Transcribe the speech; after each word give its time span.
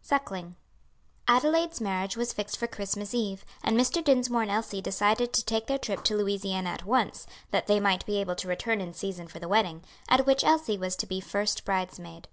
SUCKLING. 0.00 0.56
Adelaide's 1.28 1.78
marriage 1.78 2.16
was 2.16 2.32
fixed 2.32 2.56
for 2.56 2.66
Christmas 2.66 3.12
eve, 3.12 3.44
and 3.62 3.76
Mr. 3.76 4.02
Dinsmore 4.02 4.40
and 4.40 4.50
Elsie 4.50 4.80
decided 4.80 5.34
to 5.34 5.44
take 5.44 5.66
their 5.66 5.76
trip 5.76 6.02
to 6.04 6.16
Louisiana 6.16 6.70
at 6.70 6.86
once, 6.86 7.26
that 7.50 7.66
they 7.66 7.78
might 7.78 8.06
be 8.06 8.18
able 8.18 8.36
to 8.36 8.48
return 8.48 8.80
in 8.80 8.94
season 8.94 9.28
for 9.28 9.38
the 9.38 9.48
wedding, 9.48 9.84
at 10.08 10.24
which 10.24 10.44
Elsie 10.44 10.78
was 10.78 10.96
to 10.96 11.04
be 11.06 11.20
first 11.20 11.66
bridesmaid. 11.66 12.26